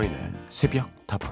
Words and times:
서인의 0.00 0.32
새벽 0.48 0.88
답은 1.06 1.28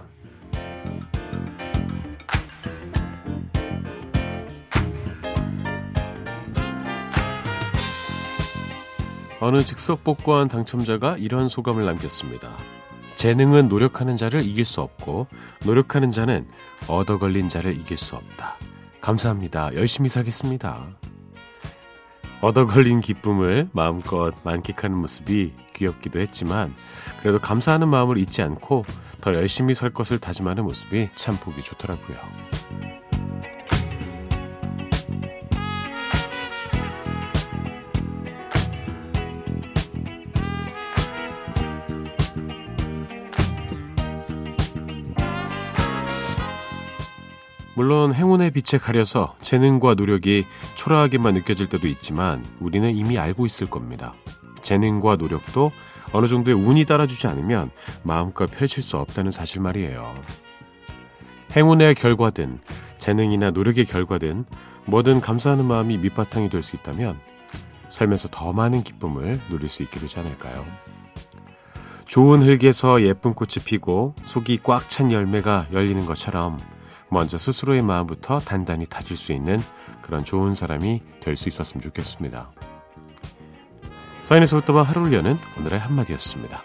어느 9.40 9.64
즉석 9.64 10.04
복권 10.04 10.48
당첨자가 10.48 11.16
이런 11.16 11.48
소감을 11.48 11.86
남겼습니다. 11.86 12.50
재능은 13.14 13.68
노력하는 13.68 14.16
자를 14.16 14.44
이길 14.44 14.64
수 14.64 14.82
없고 14.82 15.28
노력하는 15.64 16.10
자는 16.10 16.46
얻어 16.88 17.18
걸린 17.18 17.48
자를 17.48 17.74
이길 17.74 17.96
수 17.96 18.16
없다. 18.16 18.56
감사합니다. 19.00 19.74
열심히 19.76 20.08
살겠습니다. 20.08 20.88
얻어 22.40 22.66
걸린 22.66 23.00
기쁨을 23.00 23.68
마음껏 23.72 24.32
만끽하는 24.44 24.96
모습이 24.96 25.52
귀엽기도 25.74 26.20
했지만 26.20 26.74
그래도 27.20 27.38
감사하는 27.38 27.88
마음을 27.88 28.16
잊지 28.18 28.42
않고 28.42 28.84
더 29.20 29.34
열심히 29.34 29.74
살 29.74 29.90
것을 29.90 30.18
다짐하는 30.18 30.64
모습이 30.64 31.08
참 31.14 31.36
보기 31.36 31.62
좋더라고요. 31.62 32.47
물론 47.78 48.12
행운의 48.12 48.50
빛에 48.50 48.76
가려서 48.76 49.36
재능과 49.40 49.94
노력이 49.94 50.46
초라하게만 50.74 51.34
느껴질 51.34 51.68
때도 51.68 51.86
있지만 51.86 52.44
우리는 52.58 52.92
이미 52.92 53.20
알고 53.20 53.46
있을 53.46 53.70
겁니다. 53.70 54.14
재능과 54.60 55.14
노력도 55.14 55.70
어느 56.10 56.26
정도의 56.26 56.56
운이 56.56 56.86
따라주지 56.86 57.28
않으면 57.28 57.70
마음껏 58.02 58.46
펼칠 58.46 58.82
수 58.82 58.96
없다는 58.96 59.30
사실 59.30 59.60
말이에요. 59.60 60.12
행운의 61.54 61.94
결과든 61.94 62.58
재능이나 62.98 63.52
노력의 63.52 63.84
결과든 63.84 64.44
뭐든 64.86 65.20
감사하는 65.20 65.64
마음이 65.64 65.98
밑바탕이 65.98 66.50
될 66.50 66.64
수 66.64 66.74
있다면 66.74 67.20
살면서 67.90 68.26
더 68.32 68.52
많은 68.52 68.82
기쁨을 68.82 69.40
누릴 69.50 69.68
수 69.68 69.84
있게 69.84 70.00
되지 70.00 70.18
않을까요? 70.18 70.66
좋은 72.06 72.42
흙에서 72.42 73.02
예쁜 73.02 73.34
꽃이 73.34 73.64
피고 73.64 74.16
속이 74.24 74.62
꽉 74.64 74.88
찬 74.88 75.12
열매가 75.12 75.68
열리는 75.72 76.04
것처럼 76.06 76.58
먼저 77.10 77.38
스스로의 77.38 77.82
마음부터 77.82 78.40
단단히 78.40 78.86
다질 78.86 79.16
수 79.16 79.32
있는 79.32 79.62
그런 80.02 80.24
좋은 80.24 80.54
사람이 80.54 81.02
될 81.20 81.36
수 81.36 81.48
있었으면 81.48 81.82
좋겠습니다. 81.82 82.50
사인에서부터 84.24 84.82
하루를 84.82 85.12
여는 85.14 85.38
오늘의 85.58 85.78
한마디였습니다. 85.78 86.62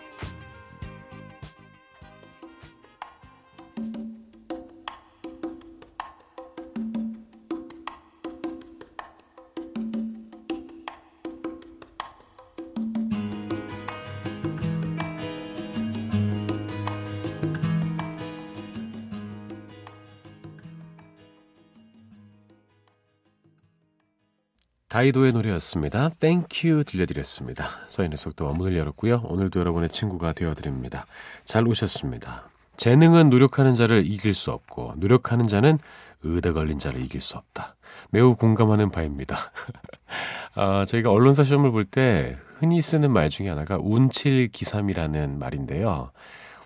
다이도의 25.04 25.34
노래였습니다. 25.34 26.12
Thank 26.22 26.62
You 26.62 26.86
들려드렸습니다. 26.86 27.68
서인의 27.90 28.18
속도와 28.18 28.54
문을 28.54 28.78
열었고요. 28.78 29.24
오늘도 29.26 29.60
여러분의 29.60 29.90
친구가 29.90 30.32
되어드립니다. 30.32 31.06
잘 31.44 31.68
오셨습니다. 31.68 32.48
재능은 32.78 33.30
노력하는 33.30 33.76
자를 33.76 34.06
이길 34.06 34.34
수 34.34 34.52
없고 34.52 34.94
노력하는 34.96 35.50
자는 35.50 35.78
운때 36.22 36.54
걸린 36.54 36.80
자를 36.80 37.02
이길 37.02 37.20
수 37.20 37.38
없다. 37.38 37.76
매우 38.12 38.36
공감하는 38.36 38.92
바입니다. 38.92 39.52
아, 40.56 40.86
저희가 40.86 41.12
언론사 41.12 41.44
시험을 41.44 41.72
볼 41.72 41.84
때 41.84 42.38
흔히 42.60 42.82
쓰는 42.82 43.12
말 43.12 43.30
중에 43.30 43.50
하나가 43.50 43.78
운칠 43.82 44.48
기삼이라는 44.48 45.38
말인데요. 45.38 46.12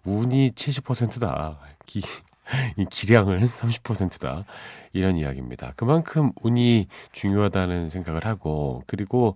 운이 0.03 0.51
70%다. 0.51 1.57
기, 1.87 2.03
이 2.77 2.85
기량은 2.85 3.43
30%다. 3.45 4.45
이런 4.93 5.17
이야기입니다. 5.17 5.73
그만큼 5.75 6.31
운이 6.41 6.87
중요하다는 7.11 7.89
생각을 7.89 8.25
하고, 8.25 8.83
그리고 8.87 9.35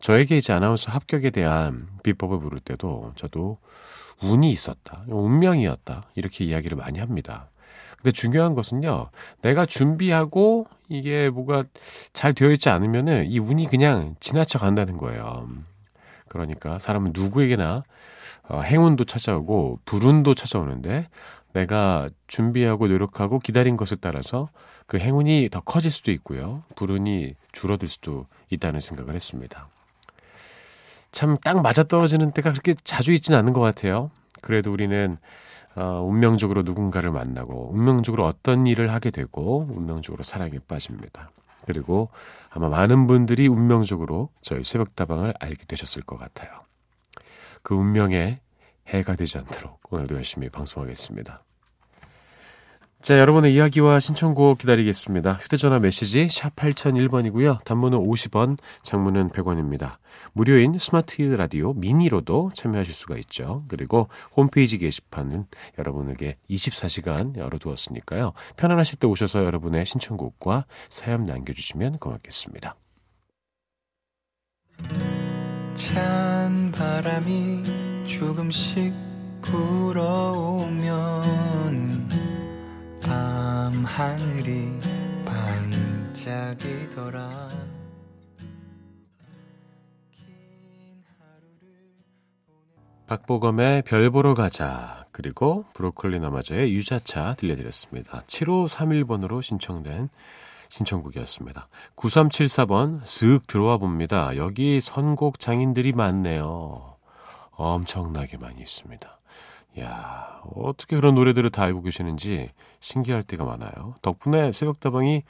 저에게 0.00 0.36
이제 0.36 0.52
아나운서 0.52 0.92
합격에 0.92 1.30
대한 1.30 1.88
비법을 2.02 2.38
부를 2.38 2.60
때도 2.60 3.12
저도 3.16 3.58
운이 4.22 4.50
있었다. 4.50 5.04
운명이었다. 5.08 6.04
이렇게 6.14 6.44
이야기를 6.44 6.76
많이 6.76 6.98
합니다. 6.98 7.48
근데 7.96 8.12
중요한 8.12 8.54
것은요, 8.54 9.08
내가 9.40 9.64
준비하고 9.64 10.66
이게 10.88 11.30
뭐가 11.30 11.64
잘 12.12 12.34
되어 12.34 12.50
있지 12.50 12.68
않으면은 12.68 13.30
이 13.30 13.38
운이 13.38 13.66
그냥 13.66 14.14
지나쳐 14.20 14.58
간다는 14.58 14.98
거예요. 14.98 15.48
그러니까 16.28 16.78
사람은 16.78 17.12
누구에게나 17.14 17.82
어, 18.48 18.60
행운도 18.60 19.04
찾아오고 19.04 19.80
불운도 19.84 20.34
찾아오는데 20.34 21.08
내가 21.54 22.08
준비하고 22.26 22.88
노력하고 22.88 23.38
기다린 23.38 23.76
것을 23.76 23.96
따라서 23.98 24.48
그 24.86 24.98
행운이 24.98 25.48
더 25.50 25.60
커질 25.60 25.90
수도 25.90 26.10
있고요. 26.12 26.62
불운이 26.76 27.34
줄어들 27.52 27.88
수도 27.88 28.26
있다는 28.50 28.80
생각을 28.80 29.14
했습니다. 29.14 29.68
참 31.12 31.36
딱 31.44 31.62
맞아떨어지는 31.62 32.32
때가 32.32 32.50
그렇게 32.50 32.74
자주 32.84 33.12
있지는 33.12 33.38
않은 33.38 33.52
것 33.52 33.60
같아요. 33.60 34.10
그래도 34.40 34.72
우리는 34.72 35.16
어, 35.76 36.02
운명적으로 36.04 36.62
누군가를 36.62 37.10
만나고 37.10 37.70
운명적으로 37.72 38.26
어떤 38.26 38.66
일을 38.66 38.92
하게 38.92 39.10
되고 39.10 39.66
운명적으로 39.70 40.22
사랑에 40.22 40.58
빠집니다. 40.68 41.30
그리고 41.66 42.10
아마 42.50 42.68
많은 42.68 43.06
분들이 43.06 43.48
운명적으로 43.48 44.28
저희 44.42 44.62
새벽다방을 44.62 45.34
알게 45.40 45.64
되셨을 45.66 46.02
것 46.02 46.18
같아요. 46.18 46.50
그 47.62 47.74
운명에 47.74 48.40
해가 48.88 49.16
되지 49.16 49.38
않도록 49.38 49.80
오늘도 49.90 50.14
열심히 50.16 50.48
방송하겠습니다. 50.50 51.42
자, 53.04 53.18
여러분의 53.18 53.52
이야기와 53.52 54.00
신청곡 54.00 54.56
기다리겠습니다. 54.56 55.34
휴대전화 55.34 55.78
메시지 55.78 56.26
샵 56.30 56.56
8001번이고요. 56.56 57.62
단문은 57.62 57.98
50원, 57.98 58.56
장문은 58.82 59.28
100원입니다. 59.28 59.96
무료인 60.32 60.78
스마트 60.78 61.20
라디오 61.20 61.74
미니로도 61.74 62.52
참여하실 62.54 62.94
수가 62.94 63.18
있죠. 63.18 63.66
그리고 63.68 64.08
홈페이지 64.34 64.78
게시판은 64.78 65.44
여러분에게 65.78 66.38
24시간 66.48 67.36
열어두었으니까요. 67.36 68.32
편안하실 68.56 69.00
때 69.00 69.06
오셔서 69.06 69.44
여러분의 69.44 69.84
신청곡과 69.84 70.64
사연 70.88 71.26
남겨주시면 71.26 71.98
고맙겠습니다. 71.98 72.74
찬 75.74 76.72
바람이 76.72 78.06
조금씩 78.06 78.94
불어오면 79.42 81.53
밤 83.64 83.72
하늘이 83.82 84.68
반짝이더라 86.14 87.48
박보검의 93.06 93.84
별 93.86 94.10
보러 94.10 94.34
가자 94.34 95.06
그리고 95.12 95.64
브로콜리 95.72 96.20
너마저의 96.20 96.74
유자차 96.74 97.36
들려드렸습니다. 97.38 98.20
7531번으로 98.26 99.40
신청된 99.40 100.10
신청곡이었습니다. 100.68 101.68
9374번 101.96 103.00
쓱 103.00 103.46
들어와 103.46 103.78
봅니다. 103.78 104.36
여기 104.36 104.82
선곡 104.82 105.40
장인들이 105.40 105.94
많네요. 105.94 106.98
엄청나게 107.52 108.36
많이 108.36 108.60
있습니다. 108.60 109.20
야 109.80 110.40
어떻게 110.54 110.96
그런 110.96 111.14
노래들을 111.14 111.50
다 111.50 111.64
알고 111.64 111.82
계시는지 111.82 112.50
신기할 112.80 113.22
때가 113.22 113.44
많아요. 113.44 113.94
덕분에 114.02 114.52
새벽다방이 114.52 115.22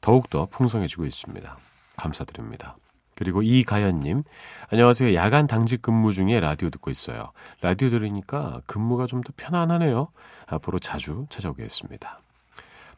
더욱더 0.00 0.46
풍성해지고 0.46 1.06
있습니다. 1.06 1.56
감사드립니다. 1.96 2.76
그리고 3.14 3.42
이가연님, 3.42 4.22
안녕하세요. 4.70 5.12
야간 5.14 5.48
당직 5.48 5.82
근무 5.82 6.12
중에 6.12 6.38
라디오 6.38 6.70
듣고 6.70 6.90
있어요. 6.90 7.32
라디오 7.62 7.90
들으니까 7.90 8.60
근무가 8.66 9.06
좀 9.06 9.22
더 9.22 9.32
편안하네요. 9.36 10.08
앞으로 10.46 10.78
자주 10.78 11.26
찾아오겠습니다. 11.28 12.20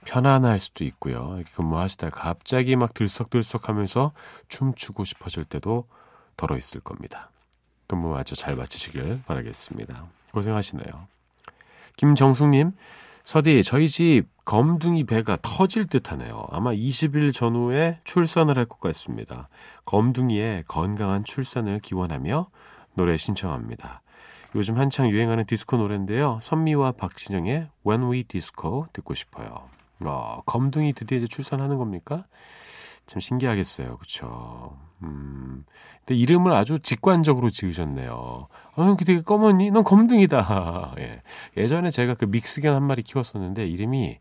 편안할 0.04 0.60
수도 0.60 0.84
있고요. 0.84 1.36
이렇게 1.36 1.50
근무하시다가 1.52 2.20
갑자기 2.20 2.76
막 2.76 2.92
들썩들썩 2.92 3.68
하면서 3.70 4.12
춤추고 4.48 5.04
싶어질 5.04 5.44
때도 5.44 5.86
덜어 6.36 6.56
있을 6.58 6.80
겁니다. 6.80 7.30
근무 7.90 8.10
마저 8.10 8.36
잘 8.36 8.54
마치시길 8.54 9.22
바라겠습니다. 9.26 10.04
고생하시네요. 10.30 11.08
김정숙님, 11.96 12.70
서디, 13.24 13.64
저희 13.64 13.88
집 13.88 14.28
검둥이 14.44 15.04
배가 15.04 15.36
터질 15.42 15.88
듯 15.88 16.12
하네요. 16.12 16.46
아마 16.52 16.70
20일 16.72 17.34
전후에 17.34 17.98
출산을 18.04 18.56
할 18.56 18.66
것 18.66 18.78
같습니다. 18.78 19.48
검둥이의 19.86 20.64
건강한 20.68 21.24
출산을 21.24 21.80
기원하며 21.80 22.46
노래 22.94 23.16
신청합니다. 23.16 24.02
요즘 24.54 24.78
한창 24.78 25.10
유행하는 25.10 25.44
디스코 25.44 25.76
노래인데요. 25.76 26.38
선미와 26.42 26.92
박진영의 26.92 27.70
When 27.84 28.08
We 28.08 28.22
Disco 28.22 28.86
듣고 28.92 29.14
싶어요. 29.14 29.68
어, 30.04 30.42
검둥이 30.46 30.92
드디어 30.92 31.26
출산하는 31.26 31.76
겁니까? 31.76 32.24
참 33.10 33.18
신기하겠어요. 33.18 33.96
그쵸? 33.96 34.78
음. 35.02 35.64
근데 35.98 36.14
이름을 36.14 36.52
아주 36.52 36.78
직관적으로 36.78 37.50
지으셨네요. 37.50 38.46
어, 38.76 38.96
되게 39.04 39.20
검었니? 39.20 39.72
넌 39.72 39.82
검둥이다. 39.82 40.94
예. 41.00 41.20
예전에 41.56 41.90
제가 41.90 42.14
그 42.14 42.26
믹스견 42.26 42.72
한 42.72 42.84
마리 42.84 43.02
키웠었는데 43.02 43.66
이름이 43.66 44.20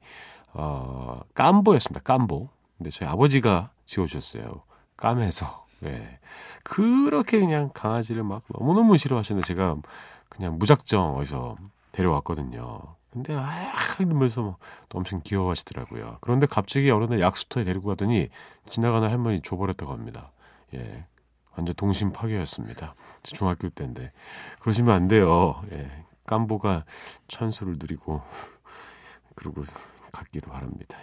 어, 0.54 1.20
깜보였습니다. 1.36 2.02
깜보. 2.04 2.50
근데 2.80 2.90
저희 2.90 3.08
아버지가 3.08 3.70
지어주셨어요. 3.86 4.64
까매서. 4.98 5.68
예. 5.86 6.18
그렇게 6.64 7.40
그냥 7.40 7.70
강아지를 7.72 8.24
막 8.24 8.42
너무너무 8.48 8.98
싫어하시는데 8.98 9.46
제가 9.46 9.76
그냥 10.30 10.58
무작정 10.58 11.18
어디서 11.18 11.58
데려왔거든요. 12.00 12.96
근데 13.12 13.36
아 13.36 13.50
이러면서 14.00 14.42
뭐 14.42 14.58
또 14.90 14.98
엄청 14.98 15.22
귀여워하시더라고요. 15.24 16.18
그런데 16.22 16.48
갑자기 16.48 16.90
어느 16.90 17.06
날 17.06 17.22
약수터에 17.22 17.64
데리고 17.64 17.90
가더니 17.90 18.28
지나가는 18.68 19.08
할머니 19.08 19.42
줘버렸다고 19.42 19.94
합니다. 19.94 20.32
예. 20.74 21.06
완전 21.56 21.76
동심 21.76 22.12
파괴였습니다. 22.12 22.96
중학교 23.24 23.70
때인데. 23.70 24.12
그러시면 24.60 24.94
안 24.94 25.08
돼요. 25.08 25.64
예. 25.72 25.90
깜보가 26.26 26.86
천수를 27.28 27.76
누리고, 27.80 28.22
그러고 29.36 29.64
갔기를 30.12 30.52
바랍니다. 30.52 30.98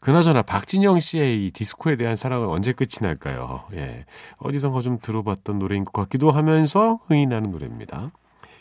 그나저나 0.00 0.42
박진영 0.42 1.00
씨의 1.00 1.46
이 1.46 1.50
디스코에 1.50 1.96
대한 1.96 2.16
사랑은 2.16 2.48
언제 2.48 2.72
끝이 2.72 2.98
날까요? 3.00 3.66
예. 3.74 4.04
어디선가 4.38 4.80
좀 4.80 4.98
들어봤던 4.98 5.58
노래인 5.58 5.84
것 5.84 5.92
같기도 5.92 6.30
하면서 6.30 7.00
흥이 7.06 7.26
나는 7.26 7.50
노래입니다. 7.50 8.10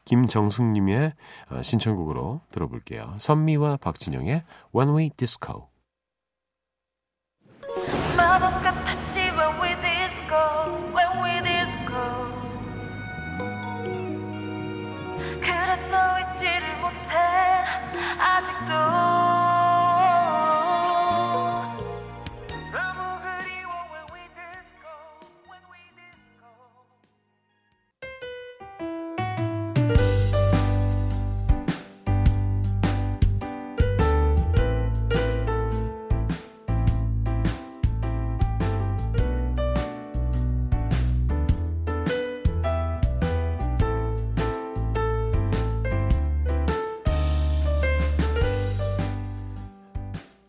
김정숙님의 0.05 1.13
어, 1.49 1.61
신청곡으로 1.61 2.41
들어볼게요. 2.51 3.15
선미와 3.17 3.77
박진영의 3.77 4.43
One 4.73 4.91
Way 4.91 5.09
Disco. 5.15 5.69
그래서 7.61 9.02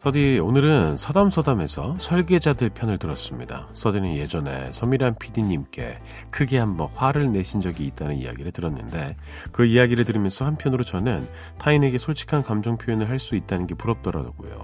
서디 0.04 0.38
오늘은 0.38 0.98
서담서담에서 0.98 1.96
설계자들 1.98 2.68
편을 2.68 2.98
들었습니다. 2.98 3.68
서디는 3.72 4.16
예전에 4.16 4.70
서미란 4.70 5.14
PD님께 5.18 5.98
크게 6.30 6.58
한번 6.58 6.88
화를 6.94 7.32
내신 7.32 7.62
적이 7.62 7.86
있다는 7.86 8.18
이야기를 8.18 8.52
들었는데 8.52 9.16
그 9.50 9.64
이야기를 9.64 10.04
들으면서 10.04 10.44
한편으로 10.44 10.84
저는 10.84 11.26
타인에게 11.56 11.96
솔직한 11.96 12.42
감정 12.42 12.76
표현을 12.76 13.08
할 13.08 13.18
수 13.18 13.34
있다는 13.34 13.66
게 13.66 13.74
부럽더라고요. 13.74 14.62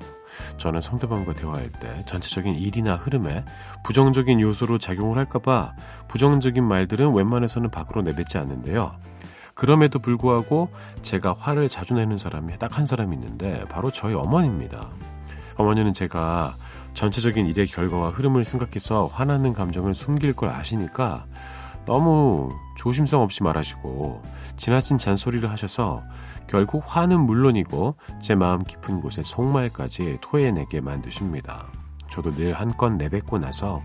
저는 0.59 0.83
상대방과 0.83 1.33
대화할 1.33 1.71
때 1.73 2.05
전체적인 2.05 2.57
일이나 2.57 2.97
흐름에 2.97 3.47
부정적인 3.83 4.43
요소로 4.43 4.77
작용을 4.77 5.17
할까봐 5.17 5.75
부정적인 6.09 6.63
말들은 6.63 7.15
웬만해서는 7.15 7.71
밖으로 7.71 8.03
내뱉지 8.03 8.37
않는데요. 8.37 8.93
그럼에도 9.55 10.01
불구하고 10.01 10.69
제가 11.01 11.35
화를 11.39 11.71
자주 11.71 11.95
내는 11.95 12.19
사람이 12.19 12.59
딱 12.59 12.77
한 12.77 12.85
사람이 12.85 13.17
있는데 13.17 13.65
바로 13.71 13.91
저희 13.91 14.13
어머니입니다. 14.13 14.91
어머니는 15.61 15.93
제가 15.93 16.57
전체적인 16.95 17.47
일의 17.47 17.67
결과와 17.67 18.11
흐름을 18.11 18.45
생각해서 18.45 19.07
화나는 19.13 19.53
감정을 19.53 19.93
숨길 19.95 20.33
걸 20.33 20.49
아시니까 20.49 21.27
너무 21.87 22.51
조심성 22.79 23.21
없이 23.23 23.43
말하시고 23.43 24.23
지나친 24.57 24.97
잔소리를 24.99 25.49
하셔서 25.51 26.03
결국 26.49 26.83
화는 26.87 27.21
물론이고 27.21 27.95
제 28.21 28.35
마음 28.35 28.65
깊은 28.65 29.01
곳에 29.03 29.23
속말까지 29.23 30.19
토해내게 30.21 30.81
만드십니다. 30.81 31.67
저도 32.09 32.33
늘 32.35 32.53
한 32.55 32.73
건 32.77 32.97
내뱉고 32.99 33.39
나서 33.39 33.83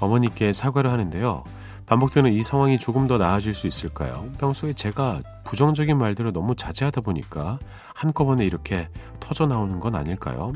어머니께 0.00 0.52
사과를 0.52 0.90
하는데요. 0.90 1.44
반복되는 1.86 2.32
이 2.32 2.42
상황이 2.42 2.78
조금 2.78 3.06
더 3.06 3.18
나아질 3.18 3.54
수 3.54 3.66
있을까요? 3.66 4.24
평소에 4.38 4.72
제가 4.72 5.20
부정적인 5.44 5.96
말들을 5.96 6.32
너무 6.32 6.54
자제하다 6.56 7.02
보니까 7.02 7.58
한꺼번에 7.94 8.44
이렇게 8.44 8.88
터져 9.20 9.46
나오는 9.46 9.78
건 9.78 9.94
아닐까요? 9.94 10.52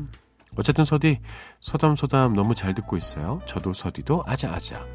어쨌든 0.55 0.83
서디 0.83 1.19
서담서담 1.59 2.33
너무 2.33 2.55
잘 2.55 2.73
듣고 2.73 2.97
있어요. 2.97 3.41
저도 3.45 3.73
서디도 3.73 4.23
아자아자. 4.25 4.85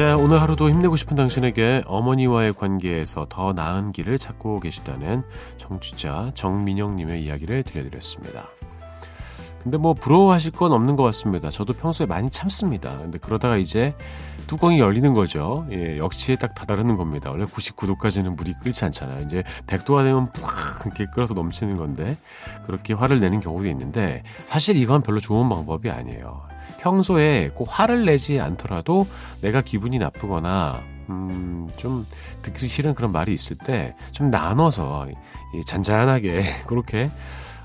자, 0.00 0.16
오늘 0.16 0.40
하루도 0.40 0.70
힘내고 0.70 0.96
싶은 0.96 1.14
당신에게 1.14 1.82
어머니와의 1.84 2.54
관계에서 2.54 3.26
더 3.28 3.52
나은 3.52 3.92
길을 3.92 4.16
찾고 4.16 4.60
계시다는 4.60 5.24
정취자 5.58 6.30
정민영님의 6.32 7.22
이야기를 7.22 7.64
들려드렸습니다. 7.64 8.48
근데 9.62 9.76
뭐 9.76 9.92
부러워하실 9.92 10.52
건 10.52 10.72
없는 10.72 10.96
것 10.96 11.02
같습니다. 11.02 11.50
저도 11.50 11.74
평소에 11.74 12.06
많이 12.06 12.30
참습니다. 12.30 12.96
근데 12.96 13.18
그러다가 13.18 13.58
이제 13.58 13.94
뚜껑이 14.50 14.80
열리는 14.80 15.14
거죠. 15.14 15.64
예, 15.70 15.96
역시에 15.96 16.34
딱 16.34 16.56
다다르는 16.56 16.96
겁니다. 16.96 17.30
원래 17.30 17.44
99도까지는 17.44 18.34
물이 18.34 18.54
끓지 18.60 18.84
않잖아요. 18.86 19.24
이제 19.24 19.44
100도가 19.68 20.02
되면 20.02 20.32
푹 20.32 20.44
이렇게 20.86 21.06
끓어서 21.14 21.34
넘치는 21.34 21.76
건데 21.76 22.16
그렇게 22.66 22.92
화를 22.92 23.20
내는 23.20 23.38
경우도 23.38 23.68
있는데 23.68 24.24
사실 24.46 24.76
이건 24.76 25.02
별로 25.02 25.20
좋은 25.20 25.48
방법이 25.48 25.88
아니에요. 25.88 26.42
평소에 26.80 27.52
꼭 27.54 27.68
화를 27.70 28.04
내지 28.04 28.40
않더라도 28.40 29.06
내가 29.40 29.60
기분이 29.60 30.00
나쁘거나 30.00 30.82
음, 31.10 31.70
좀 31.76 32.04
듣기 32.42 32.66
싫은 32.66 32.94
그런 32.96 33.12
말이 33.12 33.32
있을 33.32 33.54
때 33.56 33.94
좀 34.10 34.32
나눠서 34.32 35.06
잔잔하게 35.64 36.42
그렇게 36.66 37.08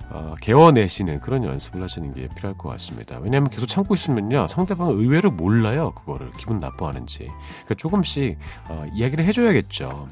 어, 0.10 0.36
개워내시는 0.42 1.20
그런 1.20 1.44
연습을 1.44 1.82
하시는 1.82 2.14
게 2.14 2.28
필요할 2.36 2.58
것 2.58 2.70
같습니다. 2.70 3.18
왜냐하면 3.22 3.50
계속 3.50 3.66
참고 3.68 3.94
있으면요 3.94 4.48
상대방은 4.48 4.96
의외로 4.96 5.32
몰라요 5.32 5.92
그거를 5.92 6.32
기분 6.38 6.60
나빠하는지 6.60 7.20
그러니까 7.20 7.76
조금씩 7.76 8.38
어, 8.70 8.86
이야기를 8.94 9.26
해줘야겠죠. 9.26 10.08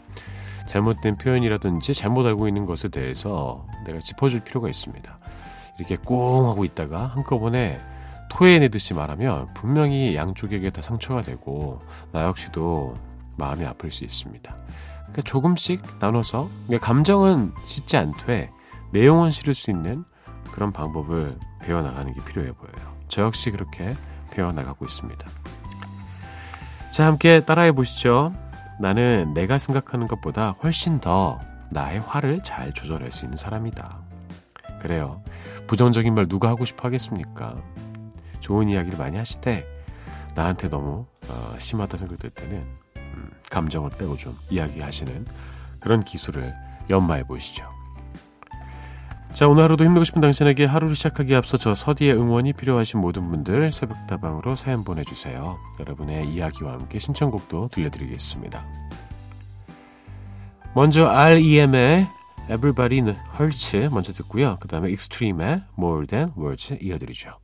잘못된 0.66 1.18
표현이라든지 1.18 1.94
잘못 1.94 2.26
알고 2.26 2.48
있는 2.48 2.66
것에 2.66 2.88
대해서 2.88 3.66
내가 3.86 4.00
짚어줄 4.00 4.42
필요가 4.42 4.70
있습니다. 4.70 5.18
이렇게 5.78 5.96
꽁 5.98 6.48
하고 6.48 6.64
있다가 6.64 7.08
한꺼번에 7.08 7.80
토해내듯이 8.30 8.94
말하면 8.94 9.50
분명히 9.54 10.16
양쪽에게 10.16 10.70
다 10.72 10.82
상처가 10.82 11.22
되고 11.22 11.82
나 12.12 12.24
역시도 12.24 12.96
마음이 13.38 13.66
아플 13.66 13.92
수 13.92 14.04
있습니다. 14.04 14.58
그러니까 14.98 15.22
조금씩 15.24 15.82
나눠서 16.00 16.50
그러니까 16.68 16.88
감정은 16.88 17.52
씻지 17.66 17.98
않되 17.98 18.50
내용은 18.94 19.32
실을 19.32 19.56
수 19.56 19.72
있는 19.72 20.06
그런 20.52 20.72
방법을 20.72 21.36
배워나가는 21.64 22.14
게 22.14 22.24
필요해 22.24 22.52
보여요. 22.52 22.96
저 23.08 23.24
역시 23.24 23.50
그렇게 23.50 23.96
배워나가고 24.32 24.86
있습니다. 24.86 25.28
자, 26.92 27.08
함께 27.08 27.44
따라해 27.44 27.72
보시죠. 27.72 28.36
나는 28.80 29.34
내가 29.34 29.58
생각하는 29.58 30.08
것보다 30.08 30.52
훨씬 30.62 31.00
더 31.00 31.40
나의 31.72 32.02
화를 32.02 32.44
잘 32.44 32.72
조절할 32.72 33.10
수 33.10 33.26
있는 33.26 33.36
사람이다. 33.36 33.98
그래요. 34.80 35.24
부정적인 35.66 36.14
말 36.14 36.28
누가 36.28 36.50
하고 36.50 36.64
싶어 36.64 36.88
하겠습니까? 36.88 37.56
좋은 38.42 38.70
이야기를 38.70 39.00
많이 39.00 39.18
하실 39.18 39.42
때 39.42 39.66
나한테 40.36 40.70
너무 40.70 41.08
어, 41.30 41.56
심하다 41.58 41.98
생각될 41.98 42.30
때는 42.30 42.64
음, 42.98 43.32
감정을 43.50 43.90
빼고 43.92 44.18
좀 44.18 44.38
이야기하시는 44.52 45.26
그런 45.80 46.02
기술을 46.02 46.54
연마해 46.92 47.24
보시죠. 47.24 47.83
자, 49.34 49.48
오늘 49.48 49.64
하루도 49.64 49.84
힘내고 49.84 50.04
싶은 50.04 50.22
당신에게 50.22 50.66
하루를 50.66 50.96
시작하기에 50.96 51.36
앞서 51.36 51.58
저 51.58 51.74
서디의 51.74 52.14
응원이 52.14 52.54
필요하신 52.54 53.00
모든 53.00 53.32
분들 53.32 53.72
새벽다방으로 53.72 54.56
사연 54.56 54.84
보내주세요. 54.84 55.58
여러분의 55.80 56.30
이야기와 56.30 56.74
함께 56.74 57.00
신청곡도 57.00 57.70
들려드리겠습니다. 57.70 58.64
먼저 60.76 61.08
REM의 61.08 62.08
Everybody 62.46 63.16
Hurts 63.40 63.90
먼저 63.92 64.14
듣고요. 64.14 64.58
그 64.60 64.68
다음에 64.68 64.90
Extreme의 64.92 65.64
More 65.80 66.06
Than 66.06 66.32
Words 66.38 66.78
이어드리죠. 66.80 67.43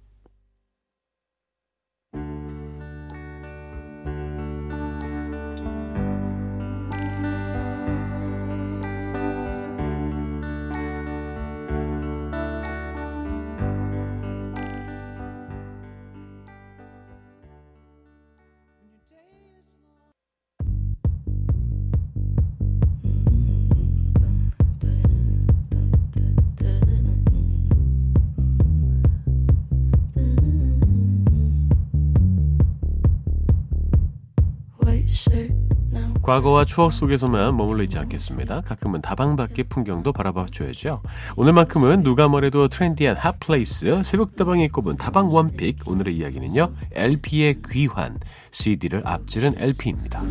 과거와 36.29 36.63
추억 36.63 36.93
속에서만 36.93 37.57
머물러 37.57 37.81
있지 37.81 37.98
않겠습니다. 37.98 38.62
가끔은 38.62 39.01
다방 39.01 39.36
밖의 39.36 39.65
풍경도 39.67 40.13
바라봐 40.13 40.45
줘야죠. 40.51 41.01
오늘만큼은 41.38 42.03
누가 42.03 42.27
뭐래도 42.27 42.67
trendy한 42.68 43.18
hot 43.18 43.50
place 43.50 44.03
새벽다방에 44.03 44.67
꼽은 44.67 44.98
다방 44.98 45.33
one 45.34 45.57
pick 45.57 45.88
오늘의 45.88 46.15
이야기는요. 46.17 46.71
LP의 46.93 47.63
귀환 47.71 48.19
CD를 48.51 49.01
앞지른 49.05 49.55
LP입니다. 49.57 50.21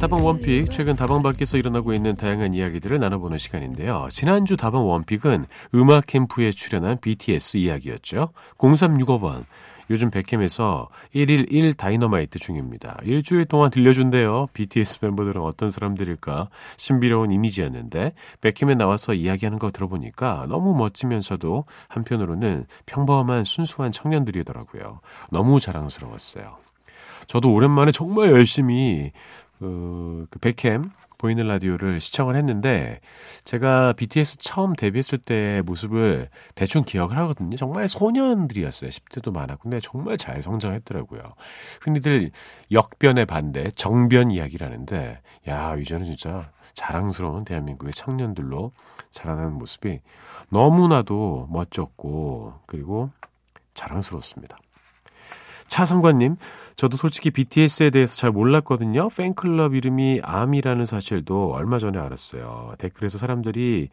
다방 0.00 0.24
원픽. 0.24 0.70
최근 0.70 0.94
다방 0.94 1.22
밖에서 1.24 1.58
일어나고 1.58 1.92
있는 1.92 2.14
다양한 2.14 2.54
이야기들을 2.54 3.00
나눠보는 3.00 3.36
시간인데요. 3.36 4.08
지난주 4.12 4.56
다방 4.56 4.88
원픽은 4.88 5.44
음악 5.74 6.06
캠프에 6.06 6.52
출연한 6.52 6.98
BTS 7.00 7.56
이야기였죠. 7.56 8.30
0365번. 8.58 9.44
요즘 9.90 10.10
백캠에서 10.10 10.88
1일 11.14 11.52
1 11.52 11.74
다이너마이트 11.74 12.38
중입니다. 12.38 12.98
일주일 13.02 13.46
동안 13.46 13.70
들려준대요. 13.70 14.48
BTS 14.52 15.00
멤버들은 15.02 15.42
어떤 15.42 15.72
사람들일까 15.72 16.48
신비로운 16.76 17.32
이미지였는데 17.32 18.12
백캠에 18.40 18.76
나와서 18.76 19.14
이야기하는 19.14 19.58
거 19.58 19.72
들어보니까 19.72 20.46
너무 20.48 20.76
멋지면서도 20.76 21.64
한편으로는 21.88 22.66
평범한 22.86 23.42
순수한 23.42 23.90
청년들이더라고요. 23.90 25.00
너무 25.30 25.58
자랑스러웠어요. 25.58 26.68
저도 27.26 27.52
오랜만에 27.52 27.92
정말 27.92 28.30
열심히 28.30 29.12
어, 29.60 30.24
그 30.30 30.38
백캠 30.40 30.84
보이는 31.18 31.46
라디오를 31.46 32.00
시청을 32.00 32.36
했는데 32.36 33.00
제가 33.44 33.92
BTS 33.94 34.38
처음 34.38 34.74
데뷔했을 34.74 35.18
때 35.18 35.62
모습을 35.66 36.28
대충 36.54 36.84
기억을 36.84 37.18
하거든요. 37.18 37.56
정말 37.56 37.88
소년들이었어요. 37.88 38.90
10대도 38.90 39.32
많았고 39.32 39.62
근데 39.64 39.80
정말 39.80 40.16
잘 40.16 40.42
성장했더라고요. 40.42 41.20
흔히들 41.82 42.30
역변의 42.70 43.26
반대, 43.26 43.70
정변 43.72 44.30
이야기라는데 44.30 45.20
야, 45.48 45.76
이제는 45.76 46.04
진짜 46.04 46.50
자랑스러운 46.74 47.44
대한민국의 47.44 47.92
청년들로 47.92 48.70
자라나는 49.10 49.54
모습이 49.54 50.00
너무나도 50.50 51.48
멋졌고 51.50 52.54
그리고 52.66 53.10
자랑스럽습니다. 53.74 54.58
차성관님, 55.68 56.36
저도 56.74 56.96
솔직히 56.96 57.30
BTS에 57.30 57.90
대해서 57.90 58.16
잘 58.16 58.30
몰랐거든요. 58.30 59.08
팬클럽 59.10 59.74
이름이 59.74 60.20
아미라는 60.22 60.86
사실도 60.86 61.52
얼마 61.52 61.78
전에 61.78 61.98
알았어요. 61.98 62.74
댓글에서 62.78 63.18
사람들이 63.18 63.90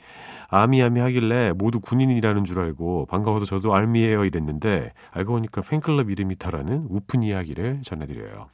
아미아미 0.50 1.00
하길래 1.02 1.54
모두 1.56 1.80
군인이라는 1.80 2.44
줄 2.46 2.60
알고 2.60 3.06
반가워서 3.08 3.46
저도 3.46 3.76
아미예요 3.76 4.26
이랬는데 4.26 4.94
알고 5.12 5.34
보니까 5.34 5.62
팬클럽 5.62 6.10
이름이더라는 6.10 6.86
웃픈 6.90 7.22
이야기를 7.22 7.82
전해드려요. 7.84 8.48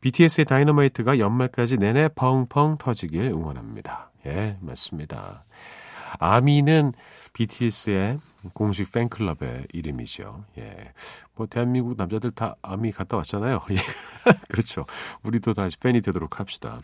BTS의 0.00 0.44
다이너마이트가 0.44 1.18
연말까지 1.18 1.78
내내 1.78 2.08
펑펑 2.14 2.76
터지길 2.78 3.22
응원합니다. 3.22 4.10
예, 4.26 4.56
맞습니다. 4.60 5.44
아미는 6.18 6.92
BTS의 7.32 8.18
공식 8.52 8.92
팬클럽의 8.92 9.66
이름이죠. 9.72 10.44
예. 10.58 10.92
뭐, 11.34 11.46
대한민국 11.46 11.96
남자들 11.96 12.30
다 12.30 12.56
아미 12.62 12.92
갔다 12.92 13.16
왔잖아요. 13.16 13.60
예. 13.70 13.76
그렇죠. 14.48 14.86
우리도 15.22 15.54
다시 15.54 15.76
팬이 15.78 16.00
되도록 16.00 16.40
합시다. 16.40 16.80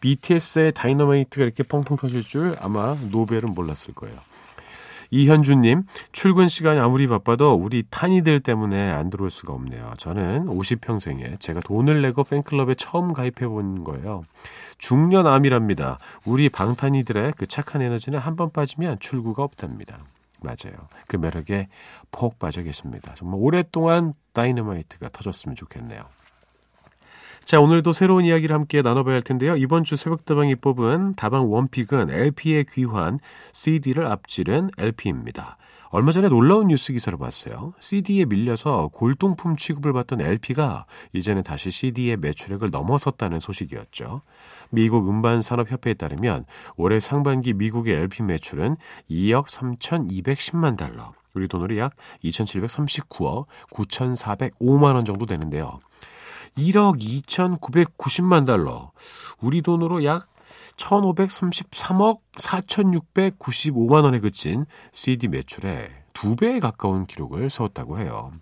BTS의 0.00 0.72
다이너마이트가 0.72 1.44
이렇게 1.44 1.62
펑펑 1.62 1.96
터질 1.96 2.22
줄 2.22 2.54
아마 2.60 2.96
노벨은 3.10 3.54
몰랐을 3.54 3.94
거예요. 3.94 4.16
이현주님, 5.12 5.84
출근 6.10 6.48
시간이 6.48 6.80
아무리 6.80 7.06
바빠도 7.06 7.52
우리 7.54 7.84
탄이들 7.90 8.40
때문에 8.40 8.90
안 8.90 9.10
들어올 9.10 9.30
수가 9.30 9.52
없네요. 9.52 9.92
저는 9.98 10.46
50평생에 10.46 11.38
제가 11.38 11.60
돈을 11.60 12.00
내고 12.00 12.24
팬클럽에 12.24 12.74
처음 12.76 13.12
가입해 13.12 13.46
본 13.46 13.84
거예요. 13.84 14.24
중년암이랍니다. 14.78 15.98
우리 16.26 16.48
방탄이들의 16.48 17.34
그 17.36 17.46
착한 17.46 17.82
에너지는 17.82 18.18
한 18.18 18.32
번 18.36 18.50
빠지면 18.50 18.96
출구가 19.00 19.42
없답니다. 19.42 19.98
맞아요. 20.42 20.74
그 21.06 21.16
매력에 21.16 21.68
폭 22.10 22.38
빠져 22.38 22.62
계십니다. 22.62 23.12
정말 23.14 23.38
오랫동안 23.38 24.14
다이너마이트가 24.32 25.10
터졌으면 25.10 25.54
좋겠네요. 25.56 26.02
자, 27.44 27.60
오늘도 27.60 27.92
새로운 27.92 28.24
이야기를 28.24 28.54
함께 28.54 28.82
나눠봐야 28.82 29.16
할 29.16 29.22
텐데요. 29.22 29.56
이번 29.56 29.84
주 29.84 29.96
새벽다방이 29.96 30.56
뽑은 30.56 31.14
다방 31.16 31.52
원픽은 31.52 32.10
LP의 32.10 32.66
귀환 32.70 33.18
CD를 33.52 34.06
앞지른 34.06 34.70
LP입니다. 34.78 35.58
얼마 35.90 36.12
전에 36.12 36.28
놀라운 36.30 36.68
뉴스 36.68 36.94
기사를 36.94 37.18
봤어요. 37.18 37.74
CD에 37.80 38.24
밀려서 38.24 38.88
골동품 38.94 39.56
취급을 39.56 39.92
받던 39.92 40.22
LP가 40.22 40.86
이제는 41.12 41.42
다시 41.42 41.70
CD의 41.70 42.16
매출액을 42.16 42.68
넘어섰다는 42.70 43.40
소식이었죠. 43.40 44.22
미국 44.70 45.06
음반산업협회에 45.10 45.94
따르면 45.94 46.46
올해 46.76 46.98
상반기 47.00 47.52
미국의 47.52 47.94
LP 47.94 48.22
매출은 48.22 48.76
2억 49.10 49.48
3,210만 49.48 50.78
달러, 50.78 51.12
우리 51.34 51.48
돈으로 51.48 51.76
약 51.76 51.94
2,739억 52.24 53.46
9,405만 53.74 54.94
원 54.94 55.04
정도 55.04 55.26
되는데요. 55.26 55.80
1억 56.56 57.00
2,990만 57.00 58.46
달러, 58.46 58.92
우리 59.40 59.62
돈으로 59.62 60.04
약 60.04 60.26
1,533억 60.76 62.20
4,695만 62.36 64.04
원에 64.04 64.18
그친 64.20 64.66
CD 64.92 65.28
매출에 65.28 65.90
두 66.12 66.36
배에 66.36 66.60
가까운 66.60 67.06
기록을 67.06 67.50
세웠다고 67.50 67.98
해요. 67.98 68.32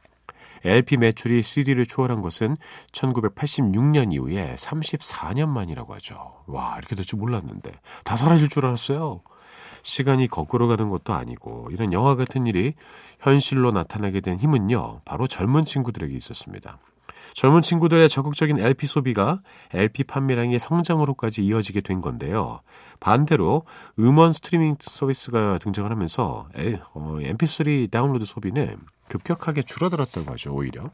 LP 0.65 0.99
매출이 0.99 1.43
CD를 1.43 1.87
초월한 1.87 2.21
것은 2.21 2.57
1986년 2.93 4.13
이후에 4.13 4.55
34년 4.57 5.49
만이라고 5.49 5.95
하죠. 5.95 6.43
와, 6.47 6.77
이렇게 6.79 6.95
될 6.95 7.05
줄 7.05 7.19
몰랐는데. 7.19 7.73
다 8.05 8.17
사라질 8.17 8.49
줄 8.49 8.67
알았어요. 8.67 9.23
시간이 9.83 10.29
거꾸로 10.29 10.69
가는 10.69 10.91
것도 10.91 11.15
아니고, 11.15 11.69
이런 11.73 11.95
영화 11.95 12.15
같은 12.15 12.47
일이 12.47 12.75
현실로 13.21 13.71
나타나게 13.71 14.21
된 14.21 14.39
힘은요, 14.39 15.01
바로 15.07 15.27
젊은 15.27 15.65
친구들에게 15.65 16.15
있었습니다. 16.15 16.79
젊은 17.35 17.63
친구들의 17.63 18.09
적극적인 18.09 18.59
LP 18.59 18.87
소비가 18.87 19.41
LP 19.73 20.05
판매량의 20.05 20.59
성장으로까지 20.59 21.45
이어지게 21.45 21.81
된 21.81 22.01
건데요. 22.01 22.61
반대로 22.99 23.65
음원 23.99 24.33
스트리밍 24.33 24.77
서비스가 24.81 25.59
등장을 25.59 25.91
하면서 25.91 26.49
MP3 26.55 27.91
다운로드 27.91 28.25
소비는 28.25 28.79
급격하게 29.09 29.63
줄어들었다고 29.63 30.33
하죠, 30.33 30.53
오히려. 30.53 30.91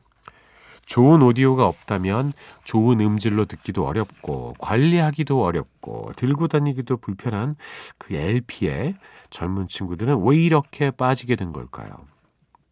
좋은 0.86 1.20
오디오가 1.20 1.66
없다면 1.66 2.32
좋은 2.64 3.00
음질로 3.00 3.46
듣기도 3.46 3.86
어렵고 3.86 4.54
관리하기도 4.60 5.42
어렵고 5.42 6.12
들고 6.16 6.46
다니기도 6.46 6.98
불편한 6.98 7.56
그 7.98 8.14
LP에 8.14 8.94
젊은 9.28 9.66
친구들은 9.66 10.22
왜 10.24 10.36
이렇게 10.36 10.92
빠지게 10.92 11.34
된 11.34 11.52
걸까요? 11.52 11.88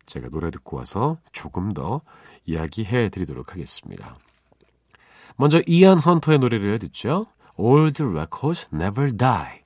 제가 0.06 0.28
노래 0.28 0.50
듣고 0.50 0.76
와서 0.76 1.18
조금 1.32 1.72
더 1.72 2.02
이야기해 2.46 3.08
드리도록 3.08 3.52
하겠습니다. 3.52 4.16
먼저 5.36 5.60
이안 5.66 5.98
헌터의 5.98 6.38
노래를 6.38 6.78
듣죠. 6.78 7.26
Old 7.56 8.02
Records 8.02 8.68
Never 8.72 9.16
Die. 9.16 9.63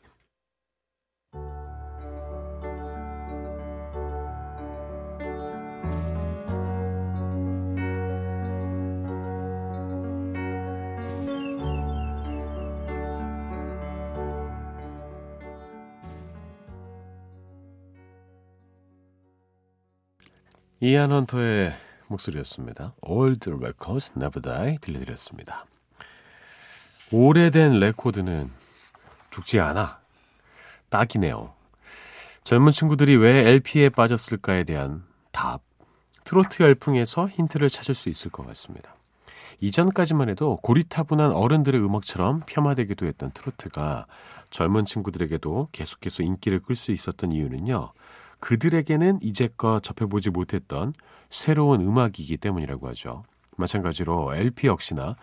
이안 20.80 21.10
헌터의 21.10 21.74
목소리였습니다. 22.06 22.94
Old 23.00 23.50
Records 23.50 24.12
Never 24.16 24.40
Die 24.40 24.78
들려드렸습니다. 24.80 25.66
오래된 27.10 27.80
레코드는 27.80 28.48
죽지 29.30 29.58
않아. 29.58 29.98
딱이네요. 30.88 31.52
젊은 32.44 32.70
친구들이 32.70 33.16
왜 33.16 33.50
LP에 33.50 33.88
빠졌을까에 33.88 34.62
대한 34.62 35.04
답. 35.32 35.62
트로트 36.22 36.62
열풍에서 36.62 37.26
힌트를 37.28 37.70
찾을 37.70 37.96
수 37.96 38.08
있을 38.08 38.30
것 38.30 38.46
같습니다. 38.46 38.94
이전까지만 39.60 40.28
해도 40.28 40.58
고리타분한 40.62 41.32
어른들의 41.32 41.80
음악처럼 41.80 42.42
폄하되기도 42.46 43.04
했던 43.06 43.32
트로트가 43.32 44.06
젊은 44.50 44.84
친구들에게도 44.84 45.70
계속해서 45.72 46.22
인기를 46.22 46.60
끌 46.60 46.76
수 46.76 46.92
있었던 46.92 47.32
이유는요. 47.32 47.92
그들에게는 48.40 49.18
이제껏 49.22 49.82
접해보지 49.82 50.30
못했던 50.30 50.92
새로운 51.30 51.80
음악이기 51.80 52.36
때문이라고 52.36 52.88
하죠. 52.88 53.24
마찬가지로 53.56 54.34
LP 54.34 54.68
역시나 54.68 55.16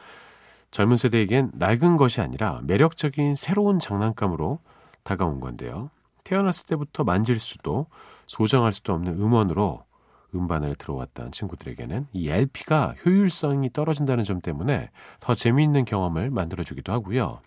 젊은 0.71 0.97
세대에겐 0.97 1.51
낡은 1.53 1.97
것이 1.97 2.19
아니라 2.21 2.59
매력적인 2.63 3.35
새로운 3.35 3.79
장난감으로 3.79 4.59
다가온 5.03 5.39
건데요. 5.39 5.89
태어났을 6.23 6.65
때부터 6.65 7.03
만질 7.03 7.39
수도 7.39 7.87
소정할 8.27 8.73
수도 8.73 8.93
없는 8.93 9.13
음원으로 9.13 9.85
음반을 10.33 10.75
들어왔던 10.75 11.31
친구들에게는 11.31 12.07
이 12.11 12.29
LP가 12.29 12.95
효율성이 13.05 13.71
떨어진다는 13.71 14.25
점 14.25 14.41
때문에 14.41 14.89
더 15.21 15.33
재미있는 15.33 15.85
경험을 15.85 16.29
만들어주기도 16.29 16.91
하고요. 16.91 17.39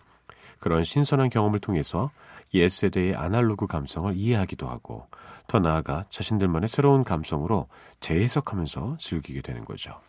그런 0.59 0.83
신선한 0.83 1.29
경험을 1.29 1.59
통해서 1.59 2.11
옛 2.53 2.69
세대의 2.69 3.15
아날로그 3.15 3.67
감성을 3.67 4.13
이해하기도 4.15 4.67
하고 4.67 5.07
더 5.47 5.59
나아가 5.59 6.05
자신들만의 6.09 6.69
새로운 6.69 7.03
감성으로 7.03 7.67
재해석하면서 7.99 8.97
즐기게 8.99 9.41
되는 9.41 9.65
거죠. 9.65 9.99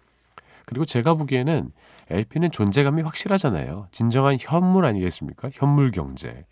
그리고 0.67 0.85
제가 0.85 1.15
보기에는 1.15 1.73
LP는 2.11 2.51
존재감이 2.51 3.03
확실하잖아요. 3.03 3.89
진정한 3.91 4.37
현물 4.41 4.85
아니겠습니까? 4.85 5.51
현물 5.53 5.91
경제. 5.91 6.47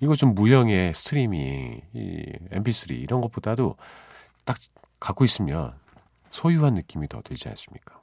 이거 0.00 0.16
좀 0.16 0.34
무형의 0.34 0.94
스트리밍, 0.94 1.80
이 1.92 2.32
MP3 2.50 3.00
이런 3.00 3.20
것보다도 3.20 3.76
딱 4.44 4.56
갖고 4.98 5.24
있으면 5.24 5.74
소유한 6.28 6.74
느낌이 6.74 7.06
더 7.08 7.20
들지 7.22 7.48
않습니까? 7.48 8.00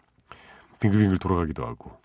빙글빙글 0.80 1.18
돌아가기도 1.18 1.66
하고. 1.66 1.99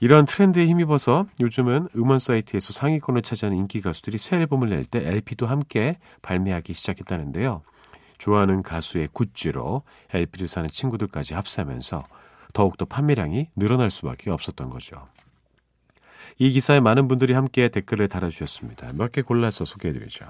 이런 0.00 0.24
트렌드에 0.24 0.66
힘입어서 0.66 1.26
요즘은 1.40 1.88
음원 1.94 2.18
사이트에서 2.18 2.72
상위권을 2.72 3.20
차지하는 3.22 3.58
인기 3.58 3.82
가수들이 3.82 4.16
새 4.18 4.36
앨범을 4.36 4.70
낼 4.70 4.84
때 4.84 5.06
LP도 5.06 5.46
함께 5.46 5.98
발매하기 6.22 6.72
시작했다는데요. 6.72 7.62
좋아하는 8.16 8.62
가수의 8.62 9.08
굿즈로 9.12 9.82
LP를 10.12 10.48
사는 10.48 10.68
친구들까지 10.68 11.34
합세하면서 11.34 12.04
더욱더 12.54 12.84
판매량이 12.86 13.50
늘어날 13.56 13.90
수밖에 13.90 14.30
없었던 14.30 14.70
거죠. 14.70 15.06
이 16.38 16.50
기사에 16.50 16.80
많은 16.80 17.06
분들이 17.06 17.34
함께 17.34 17.68
댓글을 17.68 18.08
달아주셨습니다. 18.08 18.94
몇 18.94 19.12
개 19.12 19.20
골라서 19.22 19.64
소개해드리죠. 19.66 20.24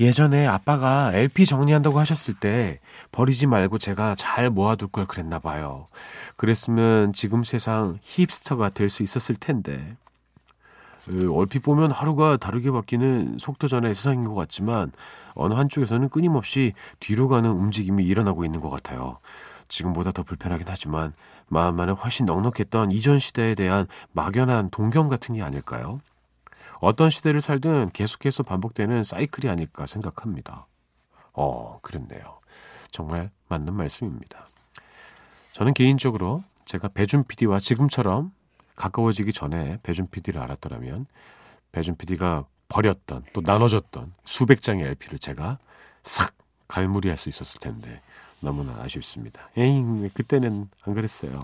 예전에 0.00 0.46
아빠가 0.46 1.12
LP 1.14 1.44
정리한다고 1.44 1.98
하셨을 1.98 2.34
때 2.34 2.80
버리지 3.12 3.46
말고 3.46 3.76
제가 3.78 4.14
잘 4.14 4.48
모아둘 4.48 4.88
걸 4.88 5.04
그랬나 5.04 5.38
봐요. 5.38 5.84
그랬으면 6.36 7.12
지금 7.12 7.44
세상 7.44 7.98
힙스터가 8.02 8.70
될 8.70 8.88
수 8.88 9.02
있었을 9.02 9.36
텐데. 9.36 9.96
얼핏 11.30 11.60
보면 11.60 11.90
하루가 11.90 12.36
다르게 12.36 12.70
바뀌는 12.70 13.36
속도전의 13.38 13.94
세상인 13.94 14.24
것 14.24 14.34
같지만 14.34 14.90
어느 15.34 15.54
한쪽에서는 15.54 16.08
끊임없이 16.08 16.72
뒤로 16.98 17.28
가는 17.28 17.50
움직임이 17.50 18.04
일어나고 18.04 18.44
있는 18.44 18.60
것 18.60 18.70
같아요. 18.70 19.18
지금보다 19.68 20.12
더 20.12 20.22
불편하긴 20.22 20.66
하지만 20.68 21.12
마음만은 21.48 21.94
훨씬 21.94 22.26
넉넉했던 22.26 22.90
이전 22.90 23.18
시대에 23.18 23.54
대한 23.54 23.86
막연한 24.12 24.70
동경 24.70 25.08
같은 25.08 25.34
게 25.34 25.42
아닐까요? 25.42 26.00
어떤 26.80 27.10
시대를 27.10 27.40
살든 27.40 27.90
계속해서 27.92 28.42
반복되는 28.42 29.04
사이클이 29.04 29.50
아닐까 29.50 29.86
생각합니다. 29.86 30.66
어, 31.32 31.78
그렇네요. 31.82 32.40
정말 32.90 33.30
맞는 33.48 33.74
말씀입니다. 33.74 34.46
저는 35.52 35.74
개인적으로 35.74 36.42
제가 36.64 36.88
배준 36.88 37.24
PD와 37.24 37.60
지금처럼 37.60 38.32
가까워지기 38.76 39.32
전에 39.32 39.78
배준 39.82 40.08
PD를 40.08 40.40
알았더라면 40.40 41.06
배준 41.72 41.96
PD가 41.96 42.44
버렸던 42.68 43.24
또 43.32 43.42
나눠줬던 43.44 44.14
수백 44.24 44.62
장의 44.62 44.86
LP를 44.86 45.18
제가 45.18 45.58
싹 46.02 46.34
갈무리할 46.68 47.18
수 47.18 47.28
있었을 47.28 47.60
텐데 47.60 48.00
너무나 48.40 48.72
아쉽습니다. 48.80 49.50
에잉 49.56 50.08
그때는 50.14 50.68
안 50.82 50.94
그랬어요. 50.94 51.40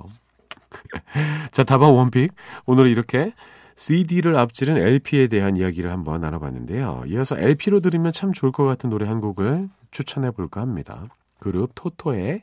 자 1.51 1.64
다방 1.64 1.94
원픽 1.94 2.33
오늘 2.64 2.87
이렇게 2.87 3.33
CD를 3.77 4.37
앞지른 4.37 4.79
LP에 4.79 5.29
대한 5.29 5.57
이야기를 5.57 5.91
한번 5.93 6.23
나눠봤는데요. 6.23 7.05
이어서 7.09 7.39
LP로 7.39 7.81
들으면 7.81 8.12
참 8.12 8.33
좋을 8.33 8.53
것 8.53 8.65
같은 8.65 8.91
노래 8.91 9.07
한 9.07 9.21
곡을 9.21 9.69
추천해 9.91 10.31
볼까 10.31 10.62
합니다. 10.62 11.07
그룹 11.39 11.73
토토의 11.75 12.43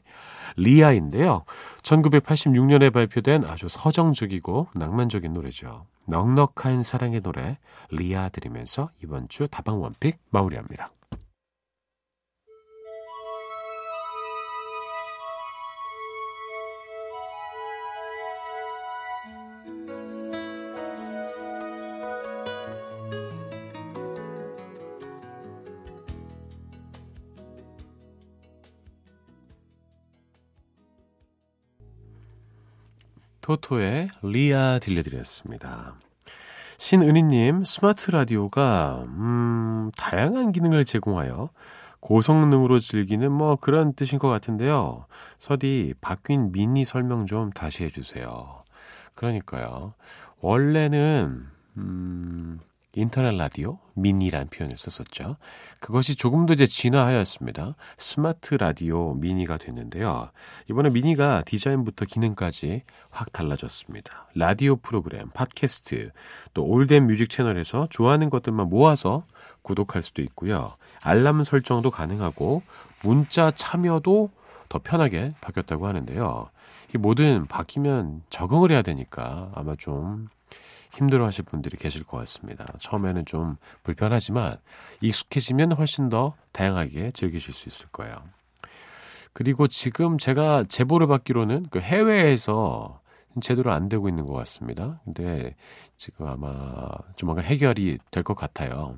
리아인데요. 0.55 1.45
1986년에 1.81 2.93
발표된 2.93 3.43
아주 3.45 3.67
서정적이고 3.67 4.67
낭만적인 4.75 5.33
노래죠. 5.33 5.85
넉넉한 6.05 6.83
사랑의 6.83 7.21
노래 7.21 7.57
리아 7.89 8.29
들으면서 8.29 8.89
이번 9.03 9.27
주 9.29 9.47
다방 9.47 9.81
원픽 9.81 10.19
마무리합니다. 10.29 10.91
토토의 33.43 34.07
리아 34.21 34.79
들려드렸습니다. 34.79 35.95
신은희님, 36.77 37.65
스마트 37.65 38.09
라디오가, 38.09 39.03
음, 39.05 39.91
다양한 39.97 40.53
기능을 40.53 40.85
제공하여 40.85 41.49
고성능으로 41.99 42.79
즐기는 42.79 43.29
뭐 43.29 43.57
그런 43.57 43.93
뜻인 43.93 44.17
것 44.17 44.29
같은데요. 44.29 45.07
서디, 45.39 45.95
바뀐 45.99 46.53
미니 46.53 46.85
설명 46.85 47.25
좀 47.25 47.51
다시 47.51 47.83
해주세요. 47.83 48.63
그러니까요. 49.13 49.93
원래는, 50.39 51.45
음, 51.77 52.59
인터넷 52.95 53.35
라디오 53.35 53.79
미니란 53.95 54.49
표현을 54.49 54.77
썼었죠. 54.77 55.37
그것이 55.79 56.15
조금 56.15 56.45
더 56.45 56.53
이제 56.53 56.67
진화하였습니다. 56.67 57.75
스마트 57.97 58.53
라디오 58.55 59.15
미니가 59.15 59.57
됐는데요. 59.57 60.29
이번에 60.69 60.89
미니가 60.89 61.41
디자인부터 61.45 62.05
기능까지 62.05 62.83
확 63.09 63.33
달라졌습니다. 63.33 64.27
라디오 64.35 64.75
프로그램, 64.75 65.29
팟캐스트, 65.33 66.11
또 66.53 66.65
올덴 66.65 67.07
뮤직 67.07 67.29
채널에서 67.29 67.87
좋아하는 67.89 68.29
것들만 68.29 68.69
모아서 68.69 69.25
구독할 69.63 70.03
수도 70.03 70.21
있고요. 70.21 70.75
알람 71.03 71.43
설정도 71.43 71.89
가능하고 71.89 72.61
문자 73.03 73.49
참여도 73.49 74.29
더 74.69 74.79
편하게 74.83 75.33
바뀌었다고 75.41 75.87
하는데요. 75.87 76.49
이 76.93 76.97
뭐든 76.99 77.45
바뀌면 77.45 78.23
적응을 78.29 78.71
해야 78.71 78.83
되니까 78.83 79.51
아마 79.55 79.75
좀 79.75 80.29
힘들어 80.93 81.25
하실 81.25 81.43
분들이 81.43 81.75
계실 81.77 82.03
것 82.03 82.17
같습니다. 82.17 82.65
처음에는 82.79 83.25
좀 83.25 83.57
불편하지만 83.83 84.57
익숙해지면 85.01 85.73
훨씬 85.73 86.09
더 86.09 86.35
다양하게 86.51 87.11
즐기실 87.11 87.53
수 87.53 87.67
있을 87.67 87.87
거예요. 87.87 88.15
그리고 89.33 89.67
지금 89.67 90.19
제가 90.19 90.63
제보를 90.65 91.07
받기로는 91.07 91.67
그 91.71 91.79
해외에서 91.79 93.01
제대로 93.41 93.71
안 93.71 93.89
되고 93.89 94.07
있는 94.07 94.27
것 94.27 94.33
같습니다. 94.33 95.01
근데 95.03 95.55
지금 95.97 96.27
아마 96.27 96.87
조만간 97.15 97.43
해결이 97.45 97.97
될 98.11 98.23
것 98.23 98.35
같아요. 98.35 98.95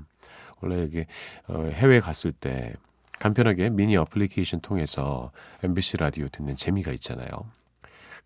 원래 0.62 0.84
이게 0.84 1.06
어, 1.48 1.70
해외에 1.72 2.02
갔을 2.02 2.34
때 2.34 2.74
간편하게 3.20 3.70
미니 3.70 3.96
어플리케이션 3.96 4.60
통해서 4.60 5.32
MBC 5.64 5.98
라디오 5.98 6.28
듣는 6.28 6.58
재미가 6.58 6.92
있잖아요. 6.94 7.30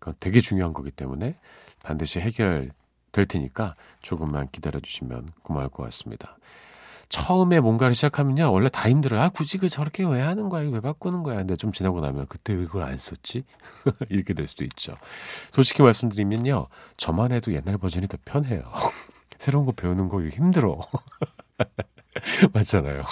그건 0.00 0.14
되게 0.18 0.40
중요한 0.40 0.72
거기 0.72 0.90
때문에 0.90 1.36
반드시 1.84 2.18
해결 2.18 2.70
될 3.12 3.26
테니까 3.26 3.74
조금만 4.02 4.48
기다려 4.50 4.80
주시면 4.80 5.30
고마울 5.42 5.68
것 5.68 5.82
같습니다. 5.84 6.36
처음에 7.10 7.58
뭔가를 7.58 7.92
시작하면요, 7.94 8.52
원래 8.52 8.68
다 8.68 8.88
힘들어요. 8.88 9.20
아, 9.20 9.28
굳이 9.30 9.58
그 9.58 9.68
저렇게 9.68 10.04
왜 10.04 10.20
하는 10.20 10.48
거야? 10.48 10.68
왜 10.70 10.80
바꾸는 10.80 11.24
거야? 11.24 11.38
근데 11.38 11.56
좀 11.56 11.72
지나고 11.72 12.00
나면 12.00 12.26
그때 12.28 12.54
왜 12.54 12.64
그걸 12.66 12.84
안 12.84 12.96
썼지? 12.96 13.42
이렇게 14.08 14.32
될 14.32 14.46
수도 14.46 14.62
있죠. 14.64 14.94
솔직히 15.50 15.82
말씀드리면요, 15.82 16.68
저만 16.96 17.32
해도 17.32 17.52
옛날 17.52 17.78
버전이 17.78 18.06
더 18.06 18.16
편해요. 18.24 18.62
새로운 19.38 19.66
거 19.66 19.72
배우는 19.72 20.08
거 20.08 20.22
힘들어. 20.22 20.78
맞잖아요. 22.54 23.02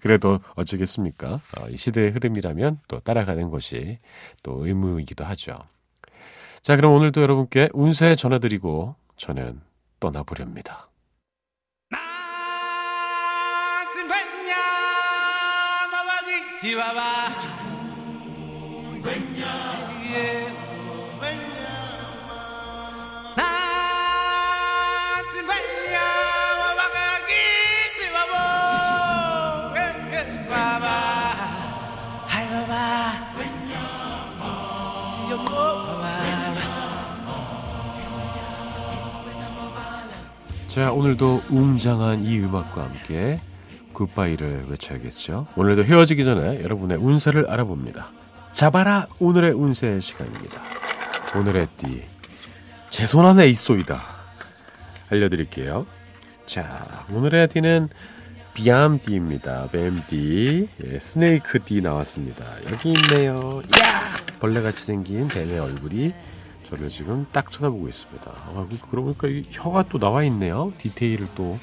그래도 0.00 0.38
어쩌겠습니까? 0.54 1.34
어, 1.34 1.68
이 1.70 1.76
시대의 1.76 2.12
흐름이라면 2.12 2.80
또 2.86 3.00
따라가는 3.00 3.50
것이 3.50 3.98
또 4.44 4.64
의무이기도 4.64 5.24
하죠. 5.24 5.58
자, 6.62 6.76
그럼 6.76 6.92
오늘도 6.92 7.20
여러분께 7.22 7.70
운세 7.72 8.14
전해드리고 8.14 8.94
저는 9.16 9.60
떠나보렵니다. 9.98 10.88
자, 40.72 40.90
오늘도 40.90 41.42
웅장한 41.50 42.24
이 42.24 42.38
음악과 42.38 42.84
함께 42.84 43.38
굿바이를 43.92 44.64
외쳐야겠죠. 44.70 45.46
오늘도 45.54 45.84
헤어지기 45.84 46.24
전에 46.24 46.62
여러분의 46.62 46.96
운세를 46.96 47.50
알아봅니다. 47.50 48.08
잡아라 48.52 49.06
오늘의 49.18 49.52
운세 49.52 50.00
시간입니다. 50.00 50.62
오늘의 51.36 51.68
띠, 51.76 52.02
제 52.88 53.04
손 53.06 53.26
안에 53.26 53.48
있소이다. 53.48 54.00
알려드릴게요. 55.10 55.86
자, 56.46 57.04
오늘의 57.10 57.48
띠는 57.48 57.90
비암띠입니다. 58.54 59.68
뱀띠, 59.72 60.68
예, 60.86 60.98
스네이크띠 60.98 61.82
나왔습니다. 61.82 62.46
여기 62.70 62.94
있네요. 62.94 63.60
야! 63.78 64.16
벌레같이 64.40 64.82
생긴 64.84 65.28
뱀의 65.28 65.58
얼굴이 65.58 66.14
저를 66.72 66.88
지금 66.88 67.26
딱 67.32 67.50
쳐다보고 67.50 67.86
있습니다. 67.86 68.30
아, 68.30 68.66
그러고 68.90 69.12
보니까 69.12 69.28
혀가 69.50 69.84
또 69.90 69.98
나와 69.98 70.24
있네요. 70.24 70.72
디테일을 70.78 71.28
또 71.34 71.54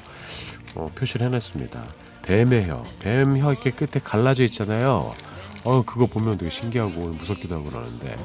어, 0.75 0.87
표시를 0.93 1.25
해놨습니다. 1.27 1.81
뱀의 2.21 2.69
혀, 2.69 2.83
뱀혀 2.99 3.51
이렇게 3.51 3.71
끝에 3.71 3.99
갈라져 4.03 4.43
있잖아요. 4.43 5.11
어, 5.63 5.81
그거 5.81 6.05
보면 6.05 6.37
되게 6.37 6.51
신기하고 6.51 6.91
무섭기도 6.91 7.55
하고 7.55 7.69
그러는데 7.69 8.15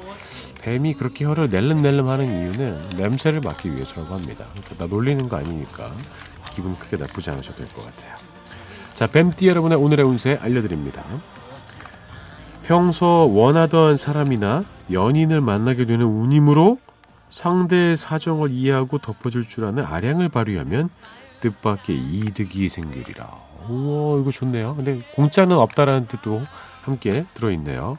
뱀이 0.61 0.93
그렇게 0.95 1.25
혀를 1.25 1.49
낼름낼름 1.49 2.07
하는 2.07 2.27
이유는 2.27 2.91
냄새를 2.99 3.41
맡기 3.43 3.73
위해서라고 3.73 4.15
합니다. 4.15 4.45
그러니까 4.53 4.75
나 4.79 4.87
놀리는 4.87 5.27
거 5.29 5.39
아니니까 5.39 5.91
기분 6.55 6.77
크게 6.77 6.99
나쁘지 6.99 7.31
않으셔도 7.31 7.65
될 7.65 7.75
것 7.75 7.87
같아요. 7.87 8.15
자, 8.93 9.07
뱀띠 9.07 9.49
여러분의 9.49 9.79
오늘의 9.79 10.05
운세 10.05 10.39
알려드립니다. 10.41 11.03
평소 12.67 13.31
원하던 13.35 13.99
사람이나 13.99 14.65
연인을 14.91 15.43
만나게 15.43 15.85
되는 15.85 16.07
운이므로 16.07 16.79
상대의 17.29 17.99
사정을 17.99 18.51
이해하고 18.51 18.99
덮어줄 18.99 19.47
줄 19.47 19.67
아는 19.67 19.85
아량을 19.85 20.31
발휘하면 20.31 20.89
뜻밖의 21.41 21.95
이득이 21.97 22.71
생기리라. 22.71 23.29
오, 23.69 24.17
이거 24.19 24.31
좋네요. 24.31 24.77
근데 24.77 25.03
공짜는 25.15 25.57
없다라는 25.57 26.07
뜻도 26.07 26.43
함께 26.83 27.27
들어있네요. 27.35 27.99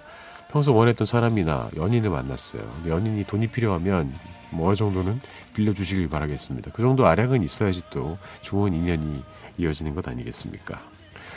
평소 0.51 0.73
원했던 0.73 1.05
사람이나 1.05 1.69
연인을 1.75 2.09
만났어요. 2.09 2.63
연인이 2.87 3.23
돈이 3.25 3.47
필요하면 3.47 4.13
뭐 4.49 4.69
어느 4.69 4.75
정도는 4.75 5.21
빌려주시길 5.53 6.09
바라겠습니다. 6.09 6.71
그 6.73 6.81
정도 6.81 7.05
아량은 7.05 7.43
있어야지 7.43 7.83
또 7.91 8.17
좋은 8.41 8.73
인연이 8.73 9.21
이어지는 9.59 9.93
것 9.93 10.07
아니겠습니까? 10.07 10.94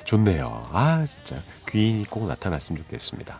좋네요. 0.09 0.63
아, 0.73 1.05
진짜 1.05 1.37
귀인이 1.69 2.05
꼭 2.07 2.27
나타났으면 2.27 2.83
좋겠습니다. 2.85 3.39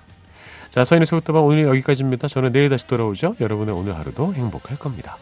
자, 0.69 0.85
서인의 0.85 1.07
소극다방 1.07 1.43
오늘 1.43 1.65
여기까지입니다. 1.65 2.29
저는 2.29 2.53
내일 2.53 2.69
다시 2.69 2.87
돌아오죠. 2.87 3.37
여러분의 3.41 3.75
오늘 3.75 3.97
하루도 3.97 4.35
행복할 4.35 4.77
겁니다. 4.77 5.17